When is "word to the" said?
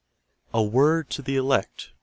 0.63-1.35